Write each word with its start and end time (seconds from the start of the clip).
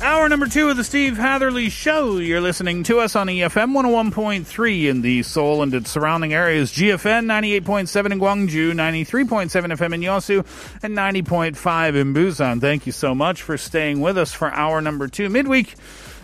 Hour 0.00 0.28
number 0.28 0.46
two 0.46 0.68
of 0.68 0.76
the 0.76 0.84
Steve 0.84 1.16
Hatherley 1.16 1.68
Show. 1.70 2.18
You're 2.18 2.40
listening 2.40 2.84
to 2.84 3.00
us 3.00 3.16
on 3.16 3.26
EFM 3.26 3.72
101.3 3.72 4.84
in 4.84 5.02
the 5.02 5.24
Seoul 5.24 5.60
and 5.60 5.74
its 5.74 5.90
surrounding 5.90 6.32
areas, 6.32 6.72
GFN 6.72 7.26
98.7 7.26 8.12
in 8.12 8.20
Gwangju, 8.20 8.72
93.7 8.74 9.50
FM 9.50 9.94
in 9.94 10.00
Yosu, 10.02 10.46
and 10.84 10.96
90.5 10.96 11.96
in 11.96 12.14
Busan. 12.14 12.60
Thank 12.60 12.86
you 12.86 12.92
so 12.92 13.12
much 13.12 13.42
for 13.42 13.58
staying 13.58 14.00
with 14.00 14.16
us 14.16 14.32
for 14.32 14.52
hour 14.52 14.80
number 14.80 15.08
two. 15.08 15.28
Midweek 15.28 15.74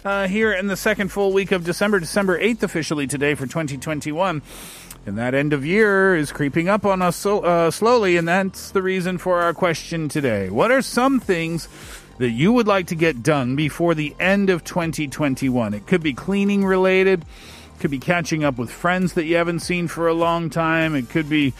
uh, 0.05 0.28
here 0.28 0.52
in 0.52 0.69
the 0.69 0.77
second 0.77 1.08
full 1.08 1.33
week 1.33 1.50
of 1.50 1.64
December, 1.64 1.98
December 1.98 2.39
8th 2.39 2.62
officially 2.62 3.08
today 3.08 3.34
for 3.34 3.47
2021. 3.47 4.41
And 5.06 5.19
that 5.19 5.34
end 5.34 5.52
of 5.52 5.66
year 5.66 6.16
is 6.16 6.33
creeping 6.33 6.69
up 6.69 6.86
on 6.86 7.02
us 7.02 7.16
so, 7.16 7.41
uh, 7.41 7.70
slowly, 7.70 8.16
and 8.16 8.27
that's 8.27 8.70
the 8.70 8.80
reason 8.80 9.19
for 9.19 9.42
our 9.42 9.52
question 9.52 10.08
today. 10.08 10.48
What 10.48 10.70
are 10.70 10.80
some 10.80 11.20
things 11.20 11.69
that 12.16 12.30
you 12.30 12.55
would 12.55 12.66
like 12.66 12.86
to 12.86 12.94
get 12.94 13.22
done 13.22 13.55
before 13.55 13.94
the 13.94 14.16
end 14.19 14.48
of 14.48 14.64
2021? 14.64 15.74
It 15.74 15.86
could 15.86 16.02
be 16.02 16.14
cleaning 16.14 16.64
related, 16.64 17.27
could 17.80 17.91
be 17.91 17.98
catching 17.98 18.44
up 18.44 18.56
with 18.56 18.70
friends 18.70 19.12
that 19.12 19.24
you 19.24 19.36
haven't 19.36 19.61
seen 19.61 19.88
for 19.88 20.08
a 20.08 20.14
long 20.14 20.48
time, 20.48 20.94
it 20.94 21.11
could 21.11 21.28
be 21.28 21.52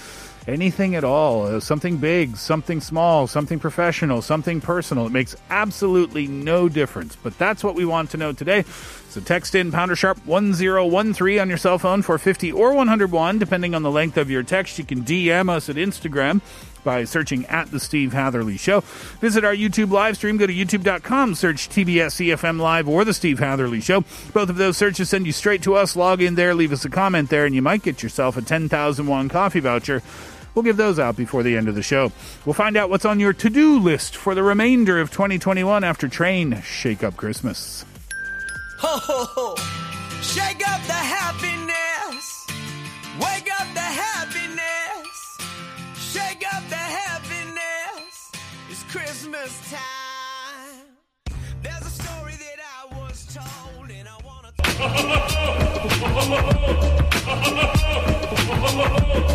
anything 0.47 0.95
at 0.95 1.05
all 1.05 1.47
uh, 1.47 1.61
something 1.61 1.97
big, 1.97 2.37
something 2.37 2.81
small, 2.81 3.27
something 3.27 3.59
professional, 3.59 4.23
something 4.23 4.61
personal. 4.61 5.07
It 5.07 5.13
makes 5.13 5.37
absolutely 5.51 6.27
no 6.27 6.69
difference. 6.69 7.17
But 7.17 7.39
that's 7.39 7.65
what 7.65 7.75
we 7.75 7.85
want 7.85 8.11
to 8.11 8.17
know 8.17 8.33
today. 8.33 8.63
So 9.09 9.21
text 9.21 9.55
in 9.55 9.71
pounder 9.71 9.97
sharp 9.97 10.25
1013 10.27 11.39
on 11.39 11.49
your 11.49 11.59
cell 11.59 11.79
phone 11.79 12.03
for 12.03 12.19
50 12.19 12.53
or 12.53 12.75
101, 12.75 13.39
depending 13.39 13.75
on 13.75 13.83
the 13.83 13.91
length 13.91 14.17
of 14.17 14.31
your 14.31 14.43
text. 14.43 14.79
You 14.79 14.85
can 14.85 15.03
DM 15.03 15.49
us 15.49 15.69
at 15.69 15.77
Instagram 15.77 16.41
by 16.85 17.05
searching 17.05 17.47
at 17.47 17.71
the 17.71 17.81
Steve 17.81 18.13
Hatherley 18.13 18.59
Show. 18.59 18.81
Visit 19.21 19.45
our 19.45 19.55
YouTube 19.55 19.91
live 19.91 20.17
stream. 20.17 20.37
Go 20.37 20.47
to 20.47 20.53
youtube.com, 20.53 21.35
search 21.35 21.69
TBS 21.69 22.29
EFM 22.29 22.61
Live 22.61 22.89
or 22.89 23.05
the 23.05 23.15
Steve 23.15 23.39
Hatherley 23.39 23.81
Show. 23.81 24.03
Both 24.33 24.51
of 24.51 24.57
those 24.57 24.77
searches 24.77 25.09
send 25.09 25.27
you 25.27 25.33
straight 25.33 25.63
to 25.63 25.75
us. 25.75 25.97
Log 25.97 26.21
in 26.21 26.35
there, 26.35 26.55
leave 26.55 26.73
us 26.73 26.85
a 26.85 26.91
comment 26.91 27.31
there, 27.31 27.47
and 27.47 27.55
you 27.55 27.63
might 27.63 27.83
get 27.83 28.03
yourself 28.03 28.37
a 28.37 28.43
10,000 28.43 29.07
won 29.07 29.29
coffee 29.29 29.61
voucher. 29.61 30.03
We'll 30.55 30.63
give 30.63 30.77
those 30.77 30.99
out 30.99 31.17
before 31.17 31.43
the 31.43 31.57
end 31.57 31.69
of 31.69 31.75
the 31.75 31.83
show. 31.83 32.13
We'll 32.45 32.55
find 32.55 32.77
out 32.77 32.91
what's 32.91 33.05
on 33.05 33.19
your 33.21 33.33
to 33.35 33.51
do 33.51 33.79
list 33.79 34.17
for 34.17 34.35
the 34.35 34.43
remainder 34.43 35.01
of 35.01 35.11
2021 35.11 35.83
after 35.85 36.09
Train 36.09 36.63
Shake 36.63 37.03
Up 37.03 37.17
Christmas. 37.17 37.85
Ho, 38.79 38.99
ho, 38.99 39.25
ho. 39.25 39.55
Shake 40.23 40.67
up 40.69 40.81
the 40.87 40.93
happiness. 40.93 42.47
Wake 43.19 43.51
up 43.61 43.67
the 43.75 43.81
happiness. 43.81 45.39
Shake 45.97 46.45
up 46.55 46.63
the 46.69 46.77
happiness. 46.77 48.33
It's 48.71 48.83
Christmas 48.85 49.71
time. 49.71 50.87
There's 51.63 51.83
a 51.83 51.91
story 51.91 52.35
that 52.35 52.61
I 52.61 52.87
was 53.01 53.27
told, 53.35 53.91
and 53.91 54.09
I 54.09 54.17
want 54.25 54.47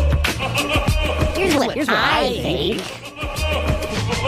to. 0.00 0.06
Here's 1.60 1.66
what, 1.66 1.76
here's 1.76 1.88
what 1.88 1.98
I 1.98 2.28
think. 2.30 2.80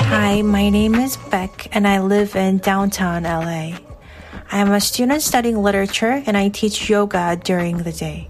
Hi, 0.04 0.42
my 0.42 0.68
name 0.68 0.96
is 0.96 1.16
Beck 1.16 1.74
and 1.74 1.88
I 1.88 2.00
live 2.00 2.36
in 2.36 2.58
downtown 2.58 3.22
LA. 3.22 3.78
I'm 4.50 4.70
a 4.70 4.80
student 4.80 5.22
studying 5.22 5.56
literature 5.56 6.22
and 6.26 6.36
I 6.36 6.50
teach 6.50 6.90
yoga 6.90 7.40
during 7.42 7.78
the 7.78 7.92
day. 7.92 8.28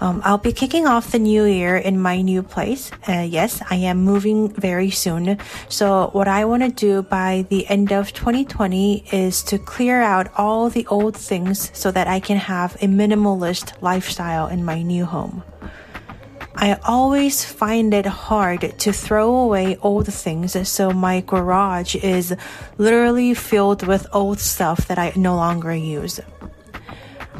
Um, 0.00 0.22
I'll 0.24 0.38
be 0.38 0.52
kicking 0.52 0.86
off 0.86 1.12
the 1.12 1.18
new 1.18 1.44
year 1.44 1.76
in 1.76 2.00
my 2.00 2.22
new 2.22 2.42
place. 2.42 2.90
Uh, 3.06 3.26
yes, 3.28 3.62
I 3.68 3.76
am 3.76 3.98
moving 3.98 4.48
very 4.48 4.90
soon. 4.90 5.38
So 5.68 6.08
what 6.14 6.28
I 6.28 6.46
want 6.46 6.62
to 6.62 6.70
do 6.70 7.02
by 7.02 7.44
the 7.50 7.66
end 7.66 7.92
of 7.92 8.14
2020 8.14 9.04
is 9.12 9.42
to 9.44 9.58
clear 9.58 10.00
out 10.00 10.28
all 10.36 10.70
the 10.70 10.86
old 10.86 11.16
things 11.16 11.70
so 11.74 11.90
that 11.90 12.08
I 12.08 12.20
can 12.20 12.38
have 12.38 12.76
a 12.76 12.86
minimalist 12.86 13.82
lifestyle 13.82 14.46
in 14.46 14.64
my 14.64 14.80
new 14.80 15.04
home. 15.04 15.42
I 16.58 16.78
always 16.84 17.44
find 17.44 17.92
it 17.92 18.06
hard 18.06 18.78
to 18.78 18.92
throw 18.92 19.36
away 19.36 19.76
old 19.82 20.12
things, 20.12 20.56
so 20.68 20.90
my 20.90 21.20
garage 21.20 21.94
is 21.96 22.34
literally 22.78 23.34
filled 23.34 23.86
with 23.86 24.06
old 24.12 24.40
stuff 24.40 24.88
that 24.88 24.98
I 24.98 25.12
no 25.16 25.36
longer 25.36 25.74
use. 25.74 26.18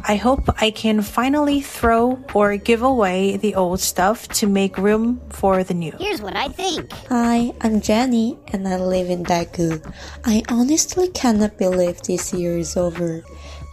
I 0.07 0.15
hope 0.15 0.47
I 0.61 0.71
can 0.71 1.01
finally 1.01 1.59
throw 1.61 2.23
or 2.33 2.55
give 2.57 2.81
away 2.81 3.37
the 3.37 3.55
old 3.55 3.79
stuff 3.79 4.27
to 4.39 4.47
make 4.47 4.77
room 4.77 5.19
for 5.29 5.63
the 5.63 5.73
new. 5.73 5.91
Here's 5.99 6.21
what 6.21 6.35
I 6.35 6.47
think. 6.47 6.93
Hi, 7.09 7.51
I'm 7.61 7.81
Jenny 7.81 8.37
and 8.53 8.67
I 8.67 8.77
live 8.77 9.09
in 9.09 9.25
Daegu. 9.25 9.83
I 10.23 10.43
honestly 10.47 11.09
cannot 11.09 11.57
believe 11.57 12.01
this 12.03 12.33
year 12.33 12.57
is 12.57 12.77
over. 12.77 13.23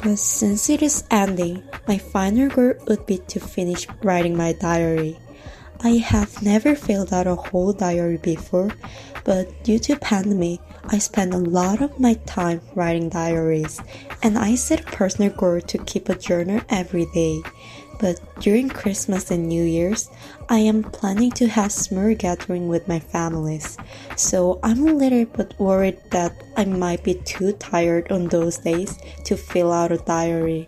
But 0.02 0.18
since 0.18 0.68
it 0.70 0.82
is 0.82 1.04
ending, 1.10 1.62
my 1.86 1.98
final 1.98 2.48
goal 2.48 2.74
would 2.88 3.06
be 3.06 3.18
to 3.28 3.38
finish 3.38 3.86
writing 4.02 4.36
my 4.36 4.54
diary. 4.54 5.16
I 5.84 5.98
have 5.98 6.42
never 6.42 6.74
filled 6.74 7.12
out 7.12 7.26
a 7.26 7.34
whole 7.34 7.74
diary 7.74 8.16
before, 8.16 8.70
but 9.22 9.62
due 9.64 9.78
to 9.80 9.96
pandemic, 9.96 10.60
I 10.86 10.96
spend 10.96 11.34
a 11.34 11.38
lot 11.38 11.82
of 11.82 12.00
my 12.00 12.14
time 12.24 12.62
writing 12.74 13.10
diaries, 13.10 13.82
and 14.22 14.38
I 14.38 14.54
set 14.54 14.80
a 14.80 14.96
personal 14.96 15.30
goal 15.30 15.60
to 15.60 15.84
keep 15.84 16.08
a 16.08 16.14
journal 16.14 16.62
every 16.70 17.04
day. 17.12 17.42
But 18.00 18.18
during 18.40 18.70
Christmas 18.70 19.30
and 19.30 19.46
New 19.46 19.62
Year's, 19.62 20.08
I 20.48 20.60
am 20.60 20.84
planning 20.84 21.32
to 21.32 21.48
have 21.48 21.70
small 21.70 22.14
gathering 22.14 22.66
with 22.68 22.88
my 22.88 22.98
families. 22.98 23.76
So 24.16 24.60
I'm 24.62 24.88
a 24.88 24.94
little 24.94 25.26
bit 25.26 25.52
worried 25.58 26.00
that 26.12 26.32
I 26.56 26.64
might 26.64 27.04
be 27.04 27.14
too 27.14 27.52
tired 27.52 28.10
on 28.10 28.28
those 28.28 28.56
days 28.56 28.98
to 29.24 29.36
fill 29.36 29.70
out 29.70 29.92
a 29.92 29.98
diary. 29.98 30.66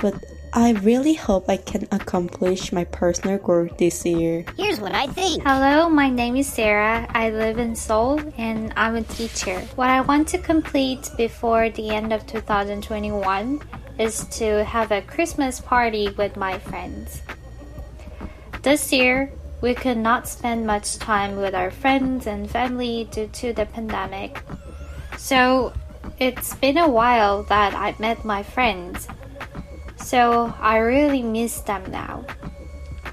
But 0.00 0.14
I 0.54 0.72
really 0.72 1.14
hope 1.14 1.48
I 1.48 1.56
can 1.56 1.88
accomplish 1.90 2.72
my 2.72 2.84
personal 2.84 3.38
goal 3.38 3.70
this 3.78 4.04
year. 4.04 4.44
Here's 4.58 4.80
what 4.80 4.94
I 4.94 5.06
think. 5.06 5.42
Hello, 5.44 5.88
my 5.88 6.10
name 6.10 6.36
is 6.36 6.46
Sarah. 6.46 7.08
I 7.14 7.30
live 7.30 7.56
in 7.56 7.74
Seoul 7.74 8.20
and 8.36 8.70
I'm 8.76 8.96
a 8.96 9.02
teacher. 9.02 9.60
What 9.76 9.88
I 9.88 10.02
want 10.02 10.28
to 10.28 10.38
complete 10.38 11.08
before 11.16 11.70
the 11.70 11.88
end 11.88 12.12
of 12.12 12.26
2021 12.26 13.62
is 13.98 14.26
to 14.36 14.62
have 14.64 14.92
a 14.92 15.00
Christmas 15.00 15.58
party 15.58 16.10
with 16.18 16.36
my 16.36 16.58
friends. 16.58 17.22
This 18.60 18.92
year, 18.92 19.32
we 19.62 19.72
could 19.72 19.96
not 19.96 20.28
spend 20.28 20.66
much 20.66 20.98
time 20.98 21.36
with 21.36 21.54
our 21.54 21.70
friends 21.70 22.26
and 22.26 22.50
family 22.50 23.08
due 23.10 23.28
to 23.28 23.54
the 23.54 23.64
pandemic. 23.64 24.42
So, 25.16 25.72
it's 26.18 26.54
been 26.56 26.76
a 26.76 26.90
while 26.90 27.42
that 27.44 27.72
I 27.74 27.94
met 27.98 28.22
my 28.22 28.42
friends. 28.42 29.08
So, 30.02 30.52
I 30.60 30.78
really 30.78 31.22
miss 31.22 31.60
them 31.60 31.82
now. 31.90 32.24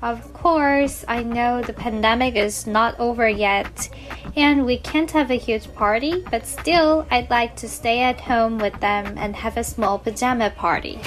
Of 0.01 0.33
course, 0.33 1.03
I 1.07 1.23
know 1.23 1.61
the 1.61 1.73
pandemic 1.73 2.35
is 2.35 2.65
not 2.65 2.97
over 2.99 3.27
yet 3.27 3.89
and 4.35 4.65
we 4.65 4.77
can't 4.77 5.11
have 5.11 5.29
a 5.29 5.35
huge 5.35 5.73
party, 5.73 6.23
but 6.31 6.45
still, 6.45 7.05
I'd 7.11 7.29
like 7.29 7.55
to 7.57 7.67
stay 7.67 8.01
at 8.01 8.21
home 8.21 8.57
with 8.59 8.79
them 8.79 9.17
and 9.17 9.35
have 9.35 9.57
a 9.57 9.63
small 9.63 9.99
pajama 9.99 10.51
party. 10.51 10.99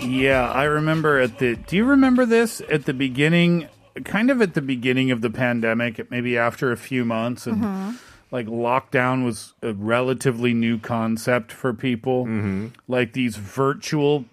Yeah, 0.00 0.50
I 0.52 0.64
remember 0.64 1.18
at 1.18 1.38
the. 1.38 1.56
Do 1.56 1.76
you 1.76 1.84
remember 1.84 2.26
this 2.26 2.60
at 2.70 2.84
the 2.84 2.92
beginning? 2.92 3.68
Kind 4.04 4.30
of 4.30 4.42
at 4.42 4.54
the 4.54 4.60
beginning 4.60 5.10
of 5.10 5.22
the 5.22 5.30
pandemic, 5.30 6.10
maybe 6.10 6.36
after 6.36 6.72
a 6.72 6.76
few 6.76 7.04
months, 7.04 7.46
and 7.46 7.62
Mhm. 7.62 7.94
Like 8.34 8.46
lockdown 8.48 9.24
was 9.24 9.54
a 9.62 9.72
relatively 9.72 10.52
new 10.52 10.76
concept 10.76 11.52
for 11.52 11.72
people. 11.72 12.24
Mm-hmm. 12.24 12.66
Like 12.88 13.12
these 13.12 13.36
virtual 13.36 14.24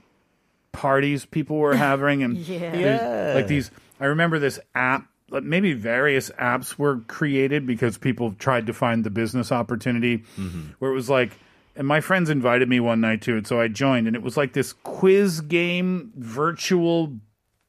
parties 0.72 1.26
people 1.26 1.58
were 1.58 1.76
having, 1.90 2.24
and 2.24 2.36
Yeah. 2.36 2.76
Yeah. 2.76 3.34
like 3.36 3.48
these. 3.48 3.70
I 4.00 4.06
remember 4.06 4.40
this 4.40 4.60
app. 4.74 5.08
like, 5.30 5.44
Maybe 5.44 5.74
various 5.74 6.32
apps 6.32 6.80
were 6.80 7.02
created 7.02 7.68
because 7.68 8.00
people 8.00 8.34
tried 8.40 8.66
to 8.66 8.74
find 8.74 9.04
the 9.04 9.12
business 9.12 9.52
opportunity, 9.52 10.24
mm-hmm. 10.36 10.72
where 10.80 10.92
it 10.92 10.96
was 10.96 11.10
like. 11.10 11.38
And 11.74 11.88
my 11.88 12.02
friends 12.02 12.30
invited 12.30 12.68
me 12.68 12.80
one 12.82 13.00
night 13.00 13.22
to 13.22 13.38
it, 13.38 13.48
so 13.48 13.62
I 13.62 13.70
joined, 13.70 14.08
and 14.08 14.16
it 14.16 14.22
was 14.24 14.36
like 14.36 14.52
this 14.54 14.74
quiz 14.74 15.40
game 15.42 16.12
virtual 16.18 17.14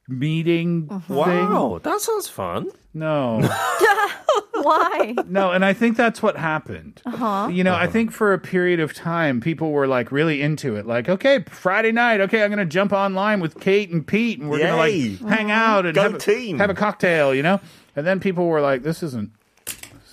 meeting 0.07 0.87
thing. 0.87 1.15
Wow, 1.15 1.79
that 1.83 2.01
sounds 2.01 2.27
fun. 2.27 2.69
No. 2.93 3.41
Why? 4.53 5.15
No, 5.27 5.51
and 5.51 5.65
I 5.65 5.73
think 5.73 5.97
that's 5.97 6.21
what 6.21 6.37
happened. 6.37 7.01
Uh-huh. 7.05 7.49
You 7.51 7.63
know, 7.63 7.73
I 7.73 7.87
think 7.87 8.11
for 8.11 8.33
a 8.33 8.39
period 8.39 8.79
of 8.79 8.93
time, 8.93 9.41
people 9.41 9.71
were 9.71 9.87
like 9.87 10.11
really 10.11 10.41
into 10.41 10.75
it. 10.75 10.85
Like, 10.85 11.09
okay, 11.09 11.43
Friday 11.49 11.91
night, 11.91 12.21
okay, 12.21 12.43
I'm 12.43 12.49
going 12.49 12.59
to 12.59 12.71
jump 12.71 12.93
online 12.93 13.39
with 13.39 13.59
Kate 13.59 13.89
and 13.89 14.05
Pete, 14.05 14.39
and 14.39 14.49
we're 14.49 14.59
going 14.59 14.71
to 14.71 14.77
like 15.25 15.37
hang 15.37 15.51
out 15.51 15.85
and 15.85 15.95
Go 15.95 16.03
have, 16.03 16.27
a- 16.27 16.57
have 16.57 16.69
a 16.69 16.73
cocktail, 16.75 17.33
you 17.33 17.43
know? 17.43 17.59
And 17.95 18.05
then 18.07 18.19
people 18.19 18.47
were 18.47 18.61
like, 18.61 18.83
this 18.83 19.03
isn't. 19.03 19.31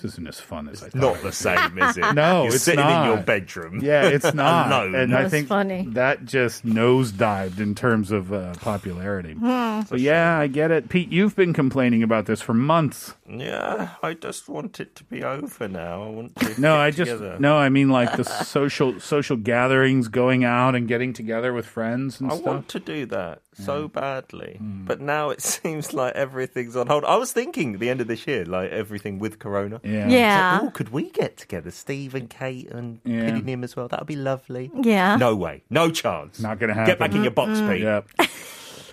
This 0.00 0.12
isn't 0.12 0.28
as 0.28 0.40
fun 0.40 0.68
as 0.68 0.82
I 0.82 0.88
thought. 0.88 1.00
Not 1.00 1.22
the 1.22 1.32
same, 1.32 1.78
is 1.78 1.96
it? 1.98 2.04
No, 2.14 2.44
You're 2.44 2.54
it's 2.54 2.64
sitting 2.64 2.80
not. 2.80 3.04
in 3.04 3.12
your 3.14 3.22
bedroom. 3.22 3.80
Yeah, 3.82 4.04
it's 4.04 4.32
not. 4.34 4.68
Alone. 4.68 4.94
And 4.94 5.14
I 5.14 5.22
That's 5.22 5.30
think 5.32 5.48
funny. 5.48 5.86
that 5.90 6.24
just 6.24 6.64
nosedived 6.64 7.58
in 7.60 7.74
terms 7.74 8.10
of 8.10 8.32
uh, 8.32 8.54
popularity. 8.54 9.34
Hmm. 9.34 9.82
So 9.82 9.96
yeah, 9.96 10.38
I 10.38 10.46
get 10.46 10.70
it. 10.70 10.88
Pete, 10.88 11.10
you've 11.12 11.36
been 11.36 11.52
complaining 11.52 12.02
about 12.02 12.26
this 12.26 12.40
for 12.40 12.54
months. 12.54 13.14
Yeah, 13.28 13.90
I 14.02 14.14
just 14.14 14.48
want 14.48 14.80
it 14.80 14.94
to 14.96 15.04
be 15.04 15.22
over 15.22 15.68
now. 15.68 16.02
I 16.04 16.08
want 16.08 16.36
to 16.36 16.48
No, 16.60 16.74
get 16.74 16.80
I 16.80 16.90
just 16.90 17.10
together. 17.12 17.36
no. 17.38 17.56
I 17.56 17.68
mean 17.68 17.88
like 17.90 18.16
the 18.16 18.24
social 18.24 18.98
social 19.00 19.36
gatherings, 19.36 20.08
going 20.08 20.44
out 20.44 20.74
and 20.74 20.88
getting 20.88 21.12
together 21.12 21.52
with 21.52 21.66
friends 21.66 22.20
and 22.20 22.30
I 22.30 22.34
stuff. 22.34 22.46
want 22.46 22.68
to 22.68 22.80
do 22.80 23.06
that 23.06 23.42
so 23.54 23.88
badly, 23.88 24.56
Hmm. 24.58 24.84
but 24.86 25.00
now 25.00 25.30
it 25.30 25.42
seems 25.42 25.92
like 25.92 26.14
everything's 26.14 26.74
on 26.76 26.86
hold. 26.86 27.04
I 27.04 27.16
was 27.16 27.30
thinking 27.32 27.78
the 27.78 27.88
end 27.90 28.00
of 28.00 28.06
this 28.08 28.26
year, 28.26 28.44
like 28.44 28.70
everything 28.70 29.18
with 29.18 29.38
Corona. 29.38 29.80
Yeah. 29.90 30.08
Yeah. 30.08 30.60
oh, 30.62 30.70
could 30.70 30.90
we 30.90 31.10
get 31.10 31.36
together, 31.36 31.70
Steve 31.70 32.14
and 32.14 32.30
Kate 32.30 32.70
and 32.70 33.00
Yeah. 33.04 33.38
Nim 33.38 33.64
as 33.64 33.74
well? 33.76 33.88
That 33.88 34.00
would 34.00 34.06
be 34.06 34.16
lovely. 34.16 34.70
Yeah. 34.74 35.16
No 35.16 35.34
way, 35.36 35.62
no 35.70 35.90
chance. 35.90 36.40
Not 36.40 36.58
gonna 36.58 36.74
happen. 36.74 36.90
Get 36.92 36.98
back 36.98 37.14
in 37.14 37.22
your 37.22 37.32
box, 37.32 37.60
Pete. 37.60 37.80
Yep. 37.82 38.08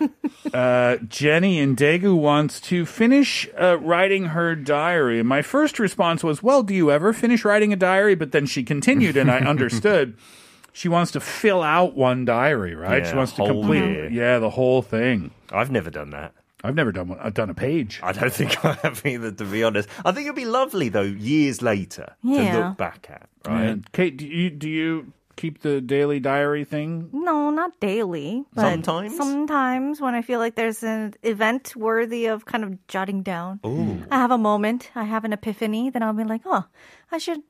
uh, 0.54 0.98
Jenny 1.08 1.60
in 1.60 1.76
Daegu 1.76 2.16
wants 2.18 2.60
to 2.62 2.86
finish 2.86 3.48
uh, 3.60 3.78
writing 3.80 4.26
her 4.26 4.56
diary. 4.56 5.24
My 5.24 5.42
first 5.42 5.80
response 5.80 6.24
was, 6.24 6.42
"Well, 6.44 6.64
do 6.64 6.74
you 6.74 6.92
ever 6.92 7.14
finish 7.14 7.44
writing 7.46 7.74
a 7.74 7.76
diary?" 7.76 8.16
But 8.16 8.32
then 8.32 8.46
she 8.46 8.64
continued, 8.64 9.18
and 9.18 9.30
I 9.32 9.40
understood. 9.40 10.16
She 10.74 10.90
wants 10.90 11.10
to 11.14 11.20
fill 11.20 11.64
out 11.64 11.96
one 11.96 12.24
diary, 12.24 12.76
right? 12.76 13.04
she 13.08 13.16
wants 13.16 13.32
to 13.32 13.48
complete, 13.48 13.80
year. 13.80 14.10
yeah, 14.12 14.38
the 14.38 14.52
whole 14.52 14.84
thing. 14.84 15.32
I've 15.52 15.72
never 15.72 15.90
done 15.90 16.12
that. 16.12 16.36
I've 16.64 16.76
never 16.76 16.92
done 16.92 17.08
one. 17.10 17.20
I've 17.20 17.34
done 17.36 17.50
a 17.50 17.54
page. 17.54 18.00
I 18.04 18.12
don't 18.14 18.34
think 18.34 18.64
I 18.66 18.74
have 18.84 19.06
either, 19.06 19.32
to 19.32 19.46
be 19.46 19.64
honest. 19.64 19.88
I 20.04 20.12
think 20.12 20.26
it'd 20.26 20.36
be 20.36 20.46
lovely 20.46 20.90
though, 20.90 21.02
years 21.02 21.62
later, 21.62 22.16
to 22.24 22.30
look 22.60 22.78
back 22.78 23.08
at. 23.10 23.30
Right? 23.48 23.64
And 23.66 23.92
Kate, 23.92 24.18
do 24.18 24.26
you 24.26 24.50
do 24.50 24.68
you 24.70 25.14
keep 25.36 25.62
the 25.62 25.80
daily 25.82 26.20
diary 26.20 26.64
thing? 26.66 27.10
No, 27.14 27.52
not 27.52 27.80
daily. 27.80 28.44
But 28.56 28.62
Sometimes? 28.62 29.16
Sometimes 29.16 30.02
when 30.02 30.16
I 30.16 30.24
feel 30.24 30.40
like 30.40 30.56
there's 30.56 30.82
an 30.84 31.14
event 31.22 31.76
worthy 31.76 32.26
of 32.26 32.46
kind 32.46 32.64
of 32.64 32.88
jotting 32.88 33.22
down. 33.22 33.60
Ooh. 33.64 34.04
I 34.10 34.18
have 34.18 34.32
a 34.32 34.38
moment, 34.40 34.90
I 34.96 35.04
have 35.04 35.26
an 35.26 35.34
epiphany, 35.34 35.92
then 35.92 36.02
I'll 36.02 36.14
be 36.14 36.24
like, 36.24 36.42
oh, 36.46 36.66
I 37.12 37.20
should 37.20 37.42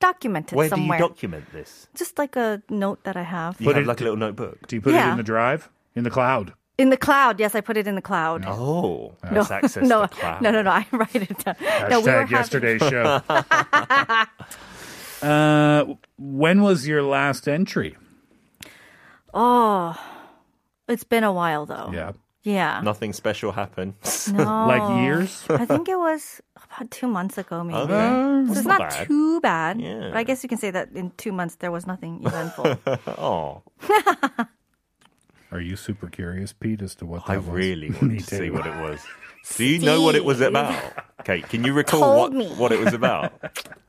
document 0.00 0.52
it 0.52 0.56
Where 0.56 0.68
somewhere. 0.68 0.98
do 0.98 1.04
you 1.04 1.08
document 1.10 1.44
this? 1.52 1.86
Just 1.94 2.18
like 2.18 2.34
a 2.36 2.60
note 2.68 3.04
that 3.04 3.16
I 3.16 3.22
have. 3.22 3.60
You 3.60 3.66
Put 3.66 3.76
have 3.76 3.84
it- 3.84 3.88
like 3.88 4.00
a 4.00 4.04
little 4.04 4.18
notebook. 4.18 4.66
Do 4.66 4.74
you 4.76 4.82
put 4.82 4.94
it 4.94 4.98
in 5.06 5.16
the 5.16 5.22
drive 5.22 5.68
in 5.94 6.02
the 6.04 6.10
cloud? 6.10 6.54
In 6.78 6.90
the 6.90 6.96
cloud. 6.96 7.40
Yes, 7.40 7.54
I 7.56 7.60
put 7.60 7.76
it 7.76 7.86
in 7.88 7.96
the 7.96 8.02
cloud. 8.02 8.44
Oh, 8.46 9.12
No, 9.32 9.42
that's 9.42 9.76
no, 9.76 10.06
to 10.06 10.08
cloud. 10.14 10.40
no, 10.40 10.50
no, 10.52 10.62
no. 10.62 10.70
I 10.70 10.86
write 10.92 11.14
it 11.16 11.36
down. 11.44 11.56
no, 11.90 12.00
we 12.00 12.06
were 12.06 12.20
having- 12.20 12.36
yesterday's 12.36 12.80
show. 12.88 13.20
uh, 15.22 15.84
when 16.18 16.62
was 16.62 16.86
your 16.86 17.02
last 17.02 17.48
entry? 17.48 17.96
Oh, 19.34 19.98
it's 20.88 21.04
been 21.04 21.24
a 21.24 21.32
while 21.32 21.66
though. 21.66 21.90
Yeah. 21.92 22.12
Yeah. 22.44 22.80
Nothing 22.82 23.12
special 23.12 23.52
happened. 23.52 23.94
No. 24.32 24.44
Like 24.66 25.02
years? 25.02 25.44
I 25.50 25.66
think 25.66 25.88
it 25.88 25.98
was 25.98 26.40
about 26.56 26.90
two 26.90 27.06
months 27.08 27.36
ago, 27.36 27.62
maybe. 27.64 27.78
Okay. 27.92 28.46
So 28.46 28.52
it's 28.58 28.64
not 28.64 28.78
not, 28.78 28.90
bad. 28.90 29.06
too 29.06 29.40
bad. 29.40 29.80
Yeah. 29.80 30.08
But 30.12 30.16
I 30.16 30.22
guess 30.22 30.42
you 30.42 30.48
can 30.48 30.56
say 30.58 30.70
that 30.70 30.88
in 30.94 31.10
two 31.18 31.32
months 31.32 31.56
there 31.56 31.70
was 31.70 31.86
nothing 31.86 32.22
eventful. 32.24 32.78
oh, 33.18 33.62
Are 35.50 35.60
you 35.60 35.76
super 35.76 36.08
curious, 36.08 36.52
Pete, 36.52 36.82
as 36.82 36.94
to 36.96 37.06
what 37.06 37.24
that 37.26 37.32
I 37.32 37.36
was? 37.38 37.46
really 37.46 37.88
Me 37.90 37.96
wanted 38.00 38.18
to 38.26 38.36
see 38.36 38.50
what 38.50 38.66
it 38.66 38.76
was. 38.76 39.00
Do 39.56 39.64
you 39.64 39.78
know 39.78 40.02
what 40.02 40.14
it 40.14 40.24
was 40.24 40.40
about? 40.42 40.74
Kate, 41.24 41.48
can 41.48 41.64
you 41.64 41.72
recall 41.82 42.00
Told 42.00 42.34
what, 42.34 42.38
me. 42.38 42.48
what 42.56 42.70
it 42.72 42.78
was 42.80 42.92
about? 42.92 43.32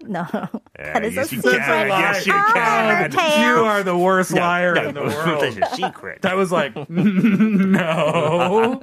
no. 0.01 0.25
Yeah, 0.31 0.93
that 0.93 1.03
is 1.03 1.15
yes, 1.15 1.31
a 1.31 1.35
you 1.35 1.41
secret. 1.41 1.59
can. 1.59 1.87
Yes, 1.89 2.25
you 2.27 2.33
Oh, 2.33 2.51
can. 2.53 3.09
the 3.11 3.17
tail. 3.17 3.39
You 3.57 3.65
are 3.65 3.83
the 3.83 3.97
worst 3.97 4.31
No, 4.33 4.39
liar 4.41 4.75
no, 4.75 4.87
in 4.87 4.95
the 4.95 5.01
world. 5.01 5.41
There's 5.41 5.57
a 5.57 5.65
secret. 5.75 6.21
That 6.21 6.37
was 6.37 6.51
like, 6.51 6.77
no. 6.89 8.79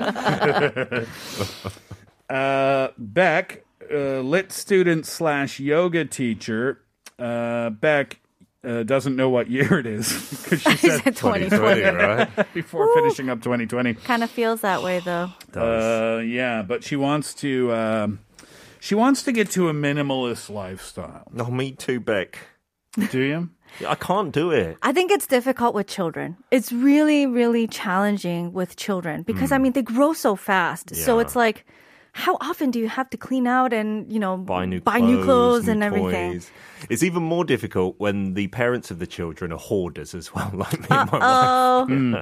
uh, 2.29 2.89
Beck, 2.99 3.65
uh, 3.91 4.21
lit 4.21 4.53
student 4.53 5.07
slash 5.07 5.59
yoga 5.61 6.05
teacher. 6.05 6.83
Uh, 7.19 7.71
Beck 7.71 8.21
uh, 8.67 8.83
doesn't 8.83 9.17
know 9.17 9.29
what 9.29 9.49
year 9.49 9.79
it 9.79 9.87
is 9.87 10.09
because 10.43 10.63
she 10.63 10.77
said 10.89 11.03
said 11.03 11.17
2020. 11.17 11.49
2020, 11.51 11.97
right? 11.97 12.53
before 12.55 12.93
finishing 12.95 13.31
up 13.31 13.41
2020. 13.41 13.95
Kind 13.95 14.23
of 14.23 14.31
feels 14.31 14.61
that 14.63 14.83
way 14.83 15.01
though. 15.01 15.31
Uh, 15.55 16.19
yeah, 16.19 16.63
but 16.63 16.83
she 16.85 16.97
wants 16.97 17.35
to. 17.35 17.73
Um, 17.73 18.21
she 18.81 18.95
wants 18.95 19.23
to 19.25 19.33
get 19.33 19.51
to 19.53 19.69
a 19.69 19.73
minimalist 19.73 20.51
lifestyle. 20.51 21.27
No, 21.33 21.47
me 21.47 21.73
too, 21.73 21.99
Beck. 21.99 22.39
Do 23.11 23.21
you? 23.21 23.51
I 23.87 23.95
can't 23.95 24.33
do 24.33 24.51
it. 24.51 24.79
I 24.83 24.93
think 24.93 25.11
it's 25.11 25.27
difficult 25.27 25.75
with 25.75 25.87
children. 25.87 26.37
It's 26.51 26.73
really, 26.73 27.27
really 27.27 27.67
challenging 27.67 28.53
with 28.53 28.77
children 28.77 29.23
because 29.23 29.53
I 29.53 29.59
mean 29.59 29.73
they 29.73 29.83
grow 29.83 30.13
so 30.13 30.37
fast. 30.37 30.95
So 30.95 31.19
it's 31.19 31.37
like, 31.37 31.67
how 32.17 32.37
often 32.41 32.71
do 32.71 32.79
you 32.79 32.89
have 32.89 33.11
to 33.11 33.17
clean 33.19 33.47
out 33.47 33.73
and 33.73 34.11
you 34.11 34.19
know 34.19 34.37
Buy 34.39 34.65
new 34.65 34.81
buy 34.81 34.99
clothes, 34.99 35.11
new 35.11 35.25
clothes 35.25 35.67
new 35.67 35.73
and 35.73 35.83
everything? 35.83 36.33
toys. 36.33 36.51
It's 36.89 37.03
even 37.03 37.23
more 37.23 37.45
difficult 37.45 37.97
when 37.99 38.35
the 38.35 38.49
parents 38.49 38.91
of 38.91 38.99
the 38.99 39.07
children 39.07 39.53
are 39.53 39.59
hoarders 39.59 40.15
as 40.15 40.35
well, 40.35 40.51
like 40.65 40.81
me 40.89 40.97
and 40.97 41.13
my 41.13 41.19
wife. 41.19 41.51
Oh, 41.51 41.85
Hmm. 41.87 42.15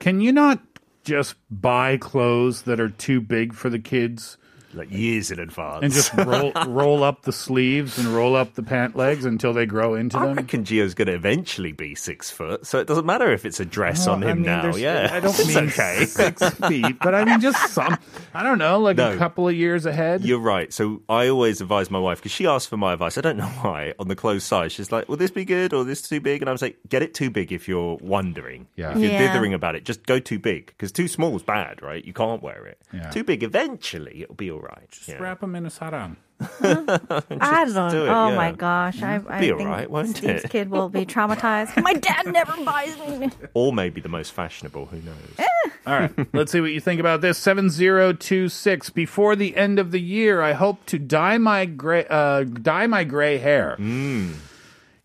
Can 0.00 0.20
you 0.20 0.32
not 0.32 0.58
just 1.04 1.36
buy 1.50 1.96
clothes 1.96 2.62
that 2.62 2.80
are 2.80 2.90
too 2.90 3.20
big 3.20 3.54
for 3.54 3.70
the 3.70 3.78
kids? 3.78 4.36
Like 4.74 4.90
years 4.90 5.30
in 5.30 5.38
advance. 5.38 5.82
and 5.82 5.92
just 5.92 6.12
roll 6.14 6.52
roll 6.66 7.02
up 7.02 7.22
the 7.22 7.32
sleeves 7.32 7.96
and 7.98 8.08
roll 8.08 8.36
up 8.36 8.54
the 8.54 8.62
pant 8.62 8.96
legs 8.96 9.24
until 9.24 9.54
they 9.54 9.64
grow 9.64 9.94
into 9.94 10.18
I 10.18 10.26
them. 10.26 10.36
reckon 10.36 10.64
Gio's 10.64 10.92
going 10.94 11.06
to 11.08 11.14
eventually 11.14 11.72
be 11.72 11.94
six 11.94 12.30
foot, 12.30 12.66
so 12.66 12.78
it 12.78 12.86
doesn't 12.86 13.06
matter 13.06 13.32
if 13.32 13.46
it's 13.46 13.60
a 13.60 13.64
dress 13.64 14.06
on 14.06 14.22
I 14.22 14.28
him 14.32 14.38
mean, 14.42 14.46
now. 14.46 14.76
Yeah, 14.76 15.08
I 15.10 15.20
don't 15.20 15.34
It's 15.38 15.48
mean 15.48 15.68
okay. 15.68 16.04
six 16.04 16.48
feet, 16.68 16.98
but 17.00 17.14
I 17.14 17.24
mean 17.24 17.40
just 17.40 17.72
some. 17.72 17.96
I 18.34 18.42
don't 18.42 18.58
know, 18.58 18.78
like 18.78 18.98
a 18.98 19.16
couple 19.16 19.48
of 19.48 19.54
years 19.54 19.86
ahead. 19.86 20.22
You're 20.24 20.38
right. 20.38 20.70
So 20.72 21.00
I 21.08 21.28
always 21.28 21.60
advise 21.62 21.90
my 21.90 21.98
wife 21.98 22.18
because 22.18 22.32
she 22.32 22.46
asked 22.46 22.68
for 22.68 22.76
my 22.76 22.92
advice. 22.92 23.16
I 23.16 23.22
don't 23.22 23.38
know 23.38 23.46
why 23.62 23.94
on 23.98 24.08
the 24.08 24.16
clothes 24.16 24.44
size. 24.44 24.72
She's 24.72 24.92
like, 24.92 25.08
"Will 25.08 25.16
this 25.16 25.30
be 25.30 25.46
good 25.46 25.72
or 25.72 25.82
this 25.84 26.02
too 26.02 26.20
big?" 26.20 26.42
And 26.42 26.48
I 26.48 26.52
was 26.52 26.60
like, 26.60 26.76
"Get 26.88 27.02
it 27.02 27.14
too 27.14 27.30
big 27.30 27.52
if 27.52 27.68
you're 27.68 27.96
wondering. 28.02 28.66
Yeah. 28.76 28.90
If 28.92 28.98
you're 28.98 29.12
Yeah. 29.12 29.32
dithering 29.32 29.54
about 29.54 29.76
it, 29.76 29.84
just 29.86 30.04
go 30.04 30.18
too 30.18 30.38
big 30.38 30.66
because 30.66 30.92
too 30.92 31.08
small 31.08 31.34
is 31.36 31.42
bad, 31.42 31.80
right? 31.82 32.04
You 32.04 32.12
can't 32.12 32.42
wear 32.42 32.66
it. 32.66 32.78
Yeah. 32.92 33.08
Too 33.10 33.24
big, 33.24 33.42
eventually 33.42 34.22
it'll 34.22 34.34
be 34.34 34.50
all 34.58 34.64
right. 34.76 34.88
Just 34.90 35.08
Yeah. 35.08 35.16
wrap 35.22 35.40
them 35.40 35.54
in 35.54 35.66
a 35.66 35.70
sarong. 35.70 36.16
I 36.40 37.64
don't. 37.64 37.90
do 37.90 38.04
it, 38.04 38.08
oh 38.08 38.28
yeah. 38.28 38.36
my 38.36 38.52
gosh! 38.52 39.02
I, 39.02 39.20
I 39.28 39.40
Be 39.40 39.48
think 39.48 39.60
alright, 39.60 39.90
won't 39.90 40.16
Steve's 40.16 40.44
it? 40.44 40.50
kid 40.50 40.70
will 40.70 40.88
be 40.88 41.04
traumatized. 41.04 41.82
my 41.82 41.94
dad 41.94 42.26
never 42.32 42.54
buys 42.64 42.96
me. 43.18 43.30
Or 43.54 43.72
maybe 43.72 44.00
the 44.00 44.08
most 44.08 44.32
fashionable. 44.32 44.86
Who 44.86 44.98
knows? 45.00 45.46
All 45.84 45.98
right, 45.98 46.12
let's 46.34 46.52
see 46.52 46.60
what 46.60 46.70
you 46.70 46.78
think 46.80 47.00
about 47.00 47.22
this. 47.22 47.38
7026. 47.38 48.90
Before 48.90 49.34
the 49.34 49.56
end 49.56 49.80
of 49.80 49.90
the 49.90 50.00
year, 50.00 50.40
I 50.40 50.52
hope 50.52 50.86
to 50.86 50.98
dye 51.00 51.38
my 51.38 51.64
gray, 51.64 52.06
uh, 52.08 52.44
dye 52.44 52.86
my 52.86 53.02
gray 53.02 53.38
hair. 53.38 53.76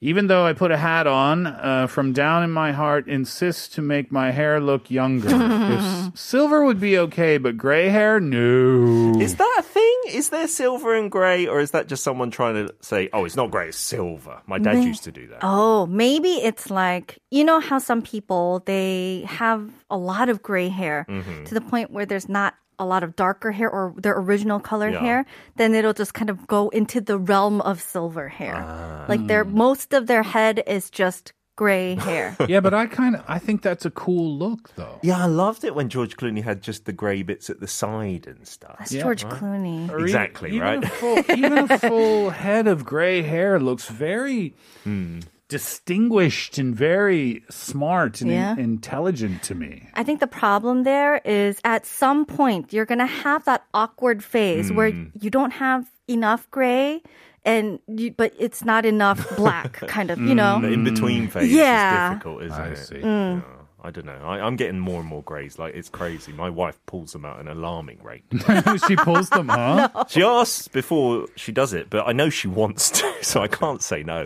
Even 0.04 0.28
though 0.28 0.46
I 0.46 0.52
put 0.52 0.70
a 0.72 0.78
hat 0.78 1.08
on, 1.08 1.48
uh, 1.48 1.88
from 1.88 2.12
down 2.12 2.44
in 2.44 2.52
my 2.52 2.74
heart, 2.74 3.08
insist 3.08 3.74
to 3.76 3.82
make 3.82 4.12
my 4.12 4.32
hair 4.32 4.60
look 4.60 4.92
younger. 4.92 5.30
if 5.32 6.18
silver 6.20 6.66
would 6.66 6.80
be 6.82 6.98
okay, 7.08 7.38
but 7.38 7.56
gray 7.56 7.88
hair, 7.88 8.20
no. 8.20 9.18
Is 9.22 9.36
that 9.38 9.56
a 9.60 9.62
thing? 9.64 9.98
Is 10.10 10.28
there 10.30 10.48
silver 10.50 10.94
and 10.94 11.10
grey, 11.10 11.48
or 11.48 11.62
is 11.62 11.72
that 11.72 11.88
just 11.88 12.04
someone 12.04 12.32
trying 12.32 12.56
to 12.68 12.76
say, 12.82 13.10
"Oh, 13.14 13.24
it's 13.24 13.38
not 13.38 13.50
grey, 13.50 13.70
it's 13.70 13.78
silver"? 13.78 14.42
My 14.46 14.60
dad 14.60 14.76
May- 14.80 14.86
used 14.86 15.06
to 15.06 15.12
do 15.12 15.28
that. 15.30 15.40
Oh, 15.42 15.86
maybe 15.88 16.34
it's 16.44 16.70
like 16.70 17.20
you 17.32 17.44
know 17.46 17.60
how 17.62 17.80
some 17.80 18.02
people 18.02 18.62
they 18.66 19.24
have 19.28 19.72
a 19.90 19.98
lot 19.98 20.28
of 20.28 20.44
gray 20.44 20.68
hair 20.68 21.06
Mm-hmm. 21.10 21.46
to 21.46 21.54
the 21.54 21.62
point 21.62 21.92
where 21.92 22.06
there's 22.06 22.28
not 22.28 22.56
a 22.80 22.86
lot 22.86 23.04
of 23.04 23.16
darker 23.16 23.52
hair 23.52 23.70
or 23.70 23.94
their 23.98 24.18
original 24.18 24.60
color 24.60 24.90
Yeah. 24.90 25.00
hair, 25.00 25.26
then 25.56 25.74
it'll 25.76 25.94
just 25.94 26.14
kind 26.14 26.30
of 26.30 26.48
go 26.48 26.70
into 26.70 27.00
the 27.02 27.18
realm 27.18 27.62
of 27.62 27.82
silver 27.82 28.28
hair. 28.30 28.56
Ah. 28.56 29.06
like 29.08 29.28
their 29.28 29.44
most 29.46 29.94
of 29.94 30.08
their 30.08 30.24
head 30.24 30.64
is 30.68 30.90
just 30.90 31.34
gray 31.56 31.94
hair. 31.96 32.36
yeah, 32.50 32.60
but 32.60 32.74
I 32.74 32.88
kind 32.88 33.16
of 33.16 33.24
I 33.28 33.38
think 33.38 33.62
that's 33.62 33.86
a 33.86 33.92
cool 33.92 34.38
look 34.38 34.72
though. 34.76 34.98
Yeah, 35.04 35.22
I 35.22 35.28
loved 35.28 35.64
it 35.64 35.76
when 35.76 35.88
George 35.88 36.18
Clooney 36.18 36.44
had 36.44 36.64
just 36.64 36.86
the 36.86 36.94
grey 36.94 37.22
bits 37.22 37.48
at 37.50 37.60
the 37.60 37.68
side 37.68 38.26
and 38.26 38.48
stuff. 38.48 38.76
That's 38.80 38.92
George 38.92 39.24
Clooney. 39.26 39.88
Or 39.92 40.00
Exactly, 40.00 40.50
even 40.50 40.62
right? 40.62 40.84
A 40.84 40.88
full, 40.90 41.18
even 41.30 41.58
a 41.60 41.78
full 41.90 42.32
head 42.32 42.68
of 42.68 42.86
gray 42.86 43.22
hair 43.22 43.60
looks 43.60 43.88
very 43.88 44.56
Hmm. 44.84 45.20
Distinguished 45.58 46.58
and 46.58 46.76
very 46.76 47.44
smart 47.50 48.22
and 48.22 48.32
in- 48.32 48.60
intelligent 48.60 49.44
to 49.44 49.54
me. 49.56 49.88
I 49.94 50.04
think 50.04 50.20
the 50.20 50.28
problem 50.28 50.84
there 50.84 51.18
is 51.26 51.60
at 51.64 51.86
some 51.86 52.26
point 52.26 52.74
you're 52.74 52.86
gonna 52.86 53.06
have 53.28 53.46
that 53.46 53.64
awkward 53.74 54.24
phase 54.24 54.72
where 54.72 54.92
Hmm. 54.92 55.04
you 55.20 55.30
don't 55.30 55.52
have 55.52 55.86
enough 56.08 56.50
gray 56.52 57.02
and 57.46 57.80
you, 57.88 58.12
but 58.12 58.34
it's 58.40 58.64
not 58.64 58.86
enough 58.86 59.20
black 59.38 59.74
kind 59.96 60.10
of, 60.12 60.18
you 60.20 60.34
know. 60.36 60.62
The 60.62 60.72
in 60.72 60.84
between 60.84 61.28
phase 61.28 61.52
Yeah. 61.52 61.92
is 62.08 62.10
difficult, 62.16 62.44
isn't 62.44 62.62
I 62.62 62.68
it? 62.70 62.78
see. 62.78 62.96
Mm. 62.96 63.44
Yeah, 63.84 63.88
I 63.88 63.92
don't 63.92 64.06
know. 64.06 64.20
I, 64.24 64.40
I'm 64.40 64.56
getting 64.56 64.80
more 64.80 65.00
and 65.00 65.08
more 65.08 65.24
greys. 65.24 65.60
Like 65.60 65.76
it's 65.76 65.90
crazy. 65.90 66.32
My 66.32 66.50
wife 66.50 66.80
pulls 66.86 67.14
them 67.14 67.26
out 67.26 67.40
at 67.40 67.42
an 67.46 67.48
alarming 67.50 68.02
rate. 68.04 68.24
she 68.88 68.96
pulls 68.96 69.30
them, 69.30 69.50
huh? 69.50 69.90
She 70.10 70.22
asks 70.24 70.68
before 70.68 71.28
she 71.36 71.52
does 71.52 71.74
it, 71.74 71.90
but 71.90 72.08
I 72.08 72.12
know 72.12 72.30
she 72.30 72.48
wants 72.48 72.90
to, 72.92 73.14
so 73.22 73.42
I 73.42 73.48
can't 73.48 73.82
say 73.82 74.04
no. 74.04 74.26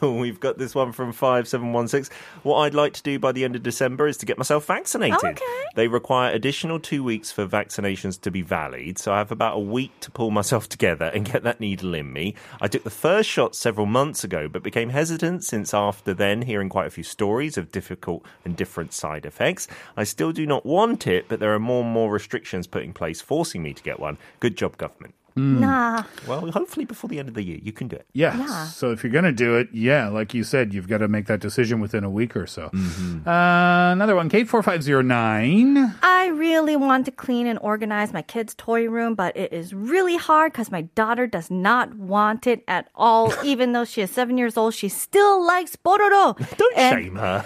We've 0.00 0.40
got 0.40 0.58
this 0.58 0.74
one 0.74 0.92
from 0.92 1.12
5716. 1.12 2.16
What 2.42 2.58
I'd 2.58 2.74
like 2.74 2.94
to 2.94 3.02
do 3.02 3.18
by 3.18 3.32
the 3.32 3.44
end 3.44 3.56
of 3.56 3.62
December 3.62 4.06
is 4.06 4.16
to 4.18 4.26
get 4.26 4.38
myself 4.38 4.66
vaccinated. 4.66 5.18
Oh, 5.22 5.28
okay. 5.28 5.64
They 5.74 5.88
require 5.88 6.32
additional 6.32 6.78
two 6.80 7.02
weeks 7.02 7.30
for 7.30 7.46
vaccinations 7.46 8.20
to 8.22 8.30
be 8.30 8.42
valid, 8.42 8.98
so 8.98 9.12
I 9.12 9.18
have 9.18 9.32
about 9.32 9.56
a 9.56 9.60
week 9.60 9.98
to 10.00 10.10
pull 10.10 10.30
myself 10.30 10.68
together 10.68 11.06
and 11.06 11.24
get 11.24 11.42
that 11.42 11.60
needle 11.60 11.94
in 11.94 12.12
me. 12.12 12.34
I 12.60 12.68
took 12.68 12.84
the 12.84 12.90
first 12.90 13.28
shot 13.28 13.54
several 13.54 13.86
months 13.86 14.24
ago, 14.24 14.48
but 14.48 14.62
became 14.62 14.90
hesitant 14.90 15.44
since 15.44 15.74
after 15.74 16.14
then 16.14 16.42
hearing 16.42 16.68
quite 16.68 16.86
a 16.86 16.90
few 16.90 17.04
stories 17.04 17.56
of 17.56 17.70
difficult 17.72 18.24
and 18.44 18.56
different 18.56 18.71
side 18.92 19.26
effects. 19.26 19.68
I 19.96 20.04
still 20.04 20.32
do 20.32 20.46
not 20.46 20.66
want 20.66 21.06
it, 21.06 21.26
but 21.28 21.40
there 21.40 21.54
are 21.54 21.58
more 21.58 21.82
and 21.84 21.92
more 21.92 22.10
restrictions 22.10 22.66
put 22.66 22.82
in 22.82 22.92
place 22.92 23.20
forcing 23.20 23.62
me 23.62 23.74
to 23.74 23.82
get 23.82 24.00
one. 24.00 24.18
Good 24.40 24.56
job, 24.56 24.76
government. 24.76 25.14
Nah. 25.36 26.04
Well, 26.26 26.50
hopefully 26.50 26.84
before 26.84 27.08
the 27.08 27.18
end 27.18 27.28
of 27.28 27.34
the 27.34 27.42
year, 27.42 27.58
you 27.62 27.72
can 27.72 27.88
do 27.88 27.96
it. 27.96 28.06
Yes. 28.12 28.36
Yeah. 28.38 28.64
So 28.66 28.90
if 28.92 29.02
you're 29.02 29.12
going 29.12 29.24
to 29.24 29.32
do 29.32 29.56
it, 29.56 29.68
yeah, 29.72 30.08
like 30.08 30.34
you 30.34 30.44
said, 30.44 30.74
you've 30.74 30.88
got 30.88 30.98
to 30.98 31.08
make 31.08 31.26
that 31.26 31.40
decision 31.40 31.80
within 31.80 32.04
a 32.04 32.10
week 32.10 32.36
or 32.36 32.46
so. 32.46 32.68
Mm-hmm. 32.72 33.28
Uh, 33.28 33.92
another 33.92 34.14
one, 34.14 34.28
Kate 34.28 34.48
four 34.48 34.62
five 34.62 34.82
zero 34.82 35.02
nine. 35.02 35.94
I 36.02 36.26
really 36.28 36.76
want 36.76 37.06
to 37.06 37.10
clean 37.12 37.46
and 37.46 37.58
organize 37.62 38.12
my 38.12 38.22
kids' 38.22 38.54
toy 38.54 38.88
room, 38.88 39.14
but 39.14 39.36
it 39.36 39.52
is 39.52 39.72
really 39.74 40.16
hard 40.16 40.52
because 40.52 40.70
my 40.70 40.82
daughter 40.94 41.26
does 41.26 41.50
not 41.50 41.94
want 41.94 42.46
it 42.46 42.62
at 42.68 42.88
all. 42.94 43.32
Even 43.44 43.72
though 43.72 43.84
she 43.84 44.02
is 44.02 44.10
seven 44.10 44.38
years 44.38 44.56
old, 44.56 44.74
she 44.74 44.88
still 44.88 45.44
likes 45.44 45.76
Pororo. 45.76 46.36
Don't 46.56 46.76
And 46.76 47.02
shame 47.02 47.16
her. 47.16 47.44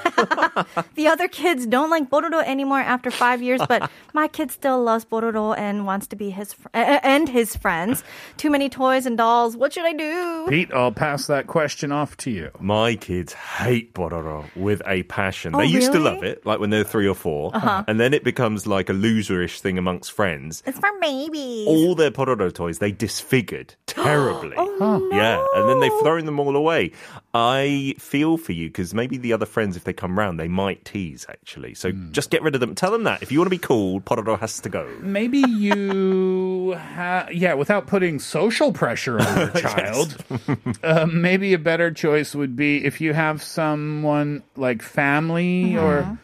The 0.95 1.09
other 1.09 1.29
kids 1.29 1.67
don't 1.67 1.91
like 1.91 2.09
Pororo 2.11 2.43
anymore 2.45 2.81
after 2.81 3.11
five 3.11 3.43
years, 3.43 3.61
but 3.69 3.91
my 4.15 4.29
kid 4.29 4.51
still 4.51 4.83
loves 4.83 5.05
Pororo 5.05 5.57
and 5.57 5.85
wants 5.87 6.07
to 6.09 6.17
be 6.17 6.31
his 6.31 6.53
fr- 6.55 6.69
and 6.73 7.29
his 7.29 7.55
friends. 7.77 8.05
Too 8.37 8.51
many 8.51 8.69
toys 8.69 9.07
and 9.07 9.17
dolls. 9.17 9.57
What 9.57 9.73
should 9.73 9.85
I 9.85 9.93
do? 9.93 10.47
Pete, 10.49 10.73
I'll 10.73 10.93
pass 10.93 11.27
that 11.27 11.47
question 11.47 11.93
off 11.93 12.17
to 12.19 12.31
you. 12.31 12.51
My 12.61 12.95
kids 12.97 13.33
hate 13.33 13.95
Pororo 13.95 14.45
with 14.57 14.81
a 14.87 15.03
passion. 15.05 15.55
Oh, 15.55 15.59
they 15.59 15.67
used 15.67 15.93
to 15.93 15.99
love 15.99 16.23
it, 16.23 16.45
like 16.47 16.59
when 16.61 16.71
they're 16.71 16.85
three 16.85 17.07
or 17.09 17.15
4 17.15 17.55
Uh-huh. 17.55 17.85
and 17.87 18.01
then 18.01 18.15
it 18.15 18.25
becomes 18.25 18.67
like 18.67 18.89
a 18.89 18.93
loserish 18.93 19.61
thing 19.61 19.79
amongst 19.79 20.13
friends. 20.13 20.63
It's 20.67 20.79
for 20.79 20.91
babies. 21.01 21.67
All 21.67 21.95
their 21.95 22.11
Pororo 22.11 22.53
toys 22.53 22.79
they 22.79 22.93
disfigured 22.93 23.75
terribly. 23.87 24.55
Oh, 24.57 24.77
no! 24.81 25.17
Yeah, 25.17 25.45
and 25.55 25.69
then 25.69 25.81
they've 25.81 26.01
thrown 26.03 26.25
them 26.27 26.41
all 26.41 26.57
away. 26.57 26.93
I 27.35 27.95
feel 27.99 28.37
for 28.39 28.53
you 28.53 28.69
because 28.69 28.95
maybe 28.95 29.17
the 29.19 29.33
other 29.33 29.47
friends, 29.47 29.77
if 29.77 29.85
they 29.85 29.93
come 29.93 30.19
round, 30.19 30.41
they 30.41 30.49
might 30.49 30.85
tease 30.85 31.27
actually. 31.29 31.75
So 31.75 31.91
Hmm. 31.91 32.13
just 32.13 32.31
get 32.31 32.43
rid 32.43 32.55
of 32.55 32.61
them. 32.61 32.75
Tell 32.75 32.91
them 32.91 33.05
that 33.05 33.23
if 33.23 33.31
you 33.31 33.39
want 33.39 33.47
to 33.47 33.51
be 33.51 33.59
cool, 33.59 34.01
Pororo 34.01 34.39
has 34.39 34.61
to 34.61 34.69
go. 34.69 34.89
Maybe 35.01 35.39
you, 35.41 36.75
ha- 36.97 37.29
yeah, 37.33 37.55
without 37.67 37.89
putting 37.89 38.21
social 38.21 38.73
pressure 38.73 39.19
on 39.19 39.37
your 39.39 39.51
child, 39.61 40.17
uh, 40.85 41.05
maybe 41.07 41.53
a 41.53 41.59
better 41.59 41.91
choice 41.91 42.33
would 42.33 42.55
be 42.55 42.85
if 42.85 43.01
you 43.01 43.13
have 43.13 43.43
someone 43.43 44.41
like 44.55 44.81
family 44.83 45.77
or 45.77 46.17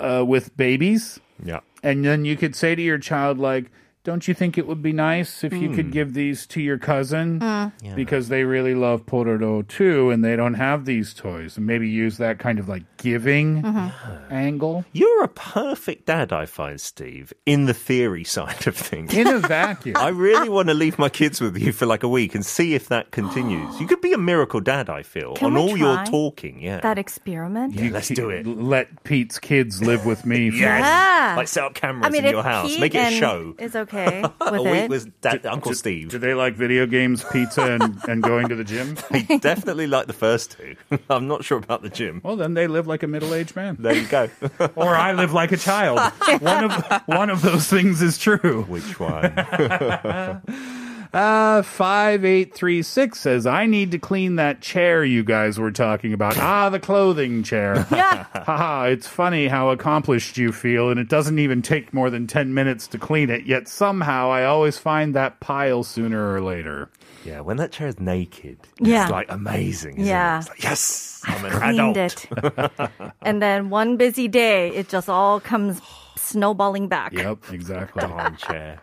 uh, 0.00 0.24
with 0.26 0.56
babies, 0.56 1.20
Yeah. 1.44 1.60
and 1.82 2.02
then 2.02 2.24
you 2.24 2.34
could 2.34 2.56
say 2.56 2.74
to 2.74 2.80
your 2.80 2.96
child, 2.96 3.36
like, 3.38 3.70
don't 4.02 4.26
you 4.26 4.32
think 4.32 4.56
it 4.56 4.66
would 4.66 4.82
be 4.82 4.92
nice 4.92 5.44
if 5.44 5.52
you 5.52 5.68
could 5.70 5.86
hmm. 5.86 5.90
give 5.90 6.14
these 6.14 6.46
to 6.48 6.60
your 6.60 6.78
cousin? 6.78 7.38
Mm. 7.40 7.72
Yeah. 7.82 7.94
Because 7.94 8.28
they 8.28 8.44
really 8.44 8.74
love 8.74 9.04
Pororo 9.04 9.66
too, 9.66 10.10
and 10.10 10.24
they 10.24 10.36
don't 10.36 10.54
have 10.54 10.86
these 10.86 11.12
toys. 11.12 11.58
And 11.58 11.66
maybe 11.66 11.88
use 11.88 12.16
that 12.16 12.38
kind 12.38 12.58
of 12.58 12.66
like 12.66 12.84
giving 12.96 13.62
mm-hmm. 13.62 14.32
angle. 14.32 14.84
You're 14.92 15.24
a 15.24 15.28
perfect 15.28 16.06
dad, 16.06 16.32
I 16.32 16.46
find, 16.46 16.80
Steve, 16.80 17.32
in 17.44 17.66
the 17.66 17.74
theory 17.74 18.24
side 18.24 18.66
of 18.66 18.76
things. 18.76 19.12
In 19.14 19.26
a 19.26 19.38
vacuum. 19.38 19.96
I 19.98 20.08
really 20.08 20.48
want 20.48 20.68
to 20.68 20.74
leave 20.74 20.98
my 20.98 21.08
kids 21.10 21.40
with 21.40 21.58
you 21.58 21.72
for 21.72 21.84
like 21.84 22.02
a 22.02 22.08
week 22.08 22.34
and 22.34 22.44
see 22.44 22.74
if 22.74 22.88
that 22.88 23.10
continues. 23.10 23.78
You 23.80 23.86
could 23.86 24.00
be 24.00 24.14
a 24.14 24.18
miracle 24.18 24.60
dad, 24.60 24.88
I 24.88 25.02
feel, 25.02 25.34
Can 25.34 25.48
on 25.48 25.54
we 25.54 25.60
all 25.60 25.76
your 25.76 25.94
try 25.96 26.04
talking. 26.06 26.62
Yeah. 26.62 26.80
That 26.80 26.98
experiment. 26.98 27.74
yeah, 27.74 27.90
let's 27.90 28.08
do 28.08 28.30
it. 28.30 28.46
Let 28.46 29.04
Pete's 29.04 29.38
kids 29.38 29.82
live 29.82 30.06
with 30.06 30.24
me. 30.24 30.50
for- 30.50 30.56
Yeah. 30.56 31.34
Like 31.36 31.48
set 31.48 31.64
up 31.64 31.74
cameras 31.74 32.06
I 32.06 32.10
mean, 32.10 32.20
in 32.20 32.26
if 32.26 32.32
your 32.32 32.42
house. 32.42 32.68
Pete 32.68 32.80
Make 32.80 32.94
it 32.94 32.98
a 32.98 33.00
and 33.02 33.14
show. 33.14 33.54
Is 33.58 33.74
okay 33.92 34.22
a 34.40 34.52
with 34.52 34.62
week 34.62 34.82
it. 34.84 34.90
with 34.90 35.20
dad, 35.20 35.44
Uncle 35.46 35.74
Steve. 35.74 36.10
Do 36.10 36.18
they 36.18 36.34
like 36.34 36.54
video 36.54 36.86
games, 36.86 37.24
pizza, 37.32 37.72
and, 37.72 37.98
and 38.08 38.22
going 38.22 38.48
to 38.48 38.56
the 38.56 38.64
gym? 38.64 38.96
They 39.10 39.38
definitely 39.38 39.86
like 39.86 40.06
the 40.06 40.12
first 40.12 40.52
two. 40.52 40.76
I'm 41.10 41.26
not 41.26 41.44
sure 41.44 41.58
about 41.58 41.82
the 41.82 41.90
gym. 41.90 42.20
Well, 42.24 42.36
then 42.36 42.54
they 42.54 42.66
live 42.66 42.86
like 42.86 43.02
a 43.02 43.06
middle-aged 43.06 43.56
man. 43.56 43.76
There 43.78 43.94
you 43.94 44.06
go. 44.06 44.30
Or 44.76 44.94
I 44.94 45.12
live 45.12 45.32
like 45.32 45.52
a 45.52 45.56
child. 45.56 45.98
One 46.40 46.64
of 46.64 47.02
one 47.06 47.30
of 47.30 47.42
those 47.42 47.66
things 47.66 48.00
is 48.02 48.18
true. 48.18 48.64
Which 48.68 48.98
one? 49.00 49.32
Uh, 51.12 51.62
5836 51.62 53.18
says, 53.18 53.46
I 53.46 53.66
need 53.66 53.90
to 53.90 53.98
clean 53.98 54.36
that 54.36 54.60
chair 54.60 55.04
you 55.04 55.24
guys 55.24 55.58
were 55.58 55.72
talking 55.72 56.12
about. 56.12 56.36
Ah, 56.50 56.68
the 56.70 56.78
clothing 56.80 57.42
chair. 57.42 57.86
Yeah. 57.90 58.24
Haha, 58.34 58.84
it's 58.84 59.06
funny 59.08 59.48
how 59.48 59.70
accomplished 59.70 60.38
you 60.38 60.52
feel, 60.52 60.90
and 60.90 61.00
it 61.00 61.08
doesn't 61.08 61.38
even 61.38 61.62
take 61.62 61.92
more 61.92 62.10
than 62.10 62.26
10 62.26 62.54
minutes 62.54 62.86
to 62.88 62.98
clean 62.98 63.28
it, 63.30 63.44
yet 63.44 63.66
somehow 63.68 64.30
I 64.30 64.44
always 64.44 64.78
find 64.78 65.14
that 65.14 65.40
pile 65.40 65.82
sooner 65.82 66.32
or 66.32 66.40
later. 66.40 66.90
yeah, 67.24 67.40
when 67.40 67.56
that 67.58 67.72
chair 67.72 67.88
is 67.88 67.98
naked, 68.00 68.58
Yeah. 68.78 69.02
it's 69.02 69.10
like 69.10 69.30
amazing. 69.30 69.94
Isn't 69.96 70.06
Yeah. 70.06 70.36
It? 70.36 70.40
It's 70.40 70.48
like, 70.48 70.62
yes, 70.62 71.22
I'm 71.26 71.44
an 71.44 71.50
Cleaned 71.52 71.96
adult. 71.96 72.26
it. 72.70 73.02
and 73.22 73.42
then 73.42 73.68
one 73.70 73.96
busy 73.96 74.28
day, 74.28 74.68
it 74.70 74.88
just 74.88 75.08
all 75.08 75.40
comes 75.40 75.80
snowballing 76.16 76.86
back. 76.88 77.12
Yep, 77.12 77.52
exactly. 77.52 78.00
Darn 78.02 78.36
chair. 78.36 78.80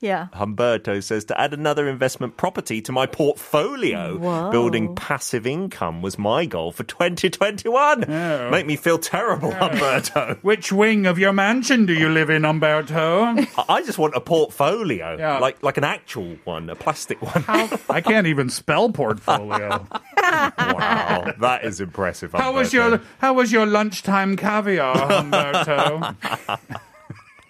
Yeah. 0.00 0.28
Humberto 0.32 1.02
says 1.02 1.26
to 1.26 1.38
add 1.38 1.52
another 1.52 1.86
investment 1.86 2.38
property 2.38 2.80
to 2.82 2.90
my 2.92 3.04
portfolio. 3.06 4.16
Whoa. 4.16 4.50
Building 4.50 4.94
passive 4.94 5.46
income 5.46 6.00
was 6.00 6.18
my 6.18 6.46
goal 6.46 6.72
for 6.72 6.84
2021. 6.84 8.10
Oh. 8.10 8.50
Make 8.50 8.66
me 8.66 8.76
feel 8.76 8.98
terrible, 8.98 9.50
Humberto. 9.52 10.38
Which 10.42 10.72
wing 10.72 11.04
of 11.04 11.18
your 11.18 11.32
mansion 11.34 11.84
do 11.84 11.92
you 11.92 12.08
live 12.08 12.30
in, 12.30 12.42
Humberto? 12.42 13.46
I- 13.68 13.80
I 13.80 13.82
just 13.82 13.98
want 13.98 14.14
a 14.14 14.20
portfolio, 14.20 15.16
Yeah. 15.18 15.38
like 15.38 15.62
like 15.62 15.76
an 15.76 15.84
actual 15.84 16.36
one, 16.44 16.70
a 16.70 16.74
plastic 16.76 17.20
one. 17.22 17.44
I 17.90 18.00
can't 18.00 18.26
even 18.26 18.48
spell 18.48 18.90
portfolio. 18.90 19.86
wow, 20.16 21.32
that 21.40 21.60
is 21.64 21.80
impressive. 21.80 22.32
How 22.32 22.52
was 22.52 22.72
your 22.72 23.00
How 23.18 23.34
was 23.34 23.52
your 23.52 23.66
lunchtime 23.66 24.36
caviar, 24.36 25.12
Umberto? 25.12 26.14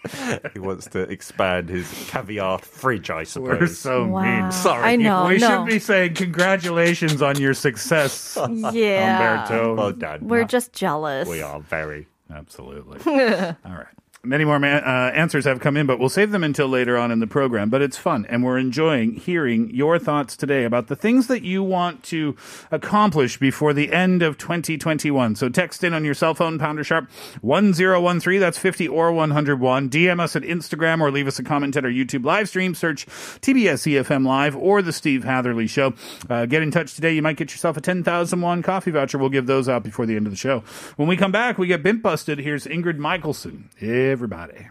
He 0.52 0.58
wants 0.58 0.86
to 0.88 1.00
expand 1.00 1.68
his 1.68 1.86
caviar 2.08 2.58
fridge, 2.58 3.10
I 3.10 3.24
suppose. 3.24 3.60
We're 3.60 3.66
so 3.66 4.06
Wow. 4.06 4.22
mean. 4.42 4.52
Sorry. 4.52 4.82
I 4.84 4.96
know. 4.96 5.26
we 5.26 5.38
no. 5.38 5.48
should 5.48 5.66
be 5.66 5.78
saying 5.78 6.14
congratulations 6.14 7.20
on 7.22 7.38
your 7.38 7.54
success, 7.54 8.36
yeah. 8.72 9.42
Umberto. 9.46 9.74
Well 9.74 9.92
done. 9.92 10.26
We're 10.28 10.44
just 10.44 10.72
jealous. 10.72 11.28
we 11.28 11.42
are 11.42 11.60
very. 11.60 12.06
Absolutely. 12.32 12.98
All 13.06 13.56
right. 13.64 13.86
Many 14.22 14.44
more 14.44 14.56
uh, 14.56 15.10
answers 15.12 15.46
have 15.46 15.60
come 15.60 15.78
in, 15.78 15.86
but 15.86 15.98
we'll 15.98 16.10
save 16.10 16.30
them 16.30 16.44
until 16.44 16.68
later 16.68 16.98
on 16.98 17.10
in 17.10 17.20
the 17.20 17.26
program. 17.26 17.70
But 17.70 17.80
it's 17.80 17.96
fun, 17.96 18.26
and 18.28 18.44
we're 18.44 18.58
enjoying 18.58 19.14
hearing 19.14 19.70
your 19.74 19.98
thoughts 19.98 20.36
today 20.36 20.64
about 20.64 20.88
the 20.88 20.94
things 20.96 21.26
that 21.28 21.40
you 21.40 21.62
want 21.62 22.02
to 22.04 22.36
accomplish 22.70 23.38
before 23.38 23.72
the 23.72 23.90
end 23.90 24.22
of 24.22 24.36
2021. 24.36 25.36
So 25.36 25.48
text 25.48 25.82
in 25.82 25.94
on 25.94 26.04
your 26.04 26.12
cell 26.12 26.34
phone, 26.34 26.58
pounder 26.58 26.84
sharp 26.84 27.08
1013, 27.40 28.40
that's 28.40 28.58
50 28.58 28.88
or 28.88 29.10
101. 29.10 29.88
DM 29.88 30.20
us 30.20 30.36
at 30.36 30.42
Instagram 30.42 31.00
or 31.00 31.10
leave 31.10 31.26
us 31.26 31.38
a 31.38 31.42
comment 31.42 31.74
at 31.78 31.86
our 31.86 31.90
YouTube 31.90 32.26
live 32.26 32.46
stream. 32.46 32.74
Search 32.74 33.06
TBS 33.06 33.90
EFM 33.90 34.26
Live 34.26 34.54
or 34.54 34.82
The 34.82 34.92
Steve 34.92 35.24
Hatherley 35.24 35.66
Show. 35.66 35.94
Uh, 36.28 36.44
get 36.44 36.62
in 36.62 36.70
touch 36.70 36.94
today. 36.94 37.14
You 37.14 37.22
might 37.22 37.38
get 37.38 37.52
yourself 37.52 37.78
a 37.78 37.80
10,000 37.80 38.38
won 38.42 38.62
coffee 38.62 38.90
voucher. 38.90 39.16
We'll 39.16 39.30
give 39.30 39.46
those 39.46 39.66
out 39.66 39.82
before 39.82 40.04
the 40.04 40.16
end 40.16 40.26
of 40.26 40.30
the 40.30 40.36
show. 40.36 40.60
When 40.96 41.08
we 41.08 41.16
come 41.16 41.32
back, 41.32 41.56
we 41.56 41.66
get 41.66 41.82
Bimp 41.82 42.02
Busted. 42.02 42.38
Here's 42.38 42.66
Ingrid 42.66 42.98
Michaelson. 42.98 43.70
Everybody. 44.10 44.70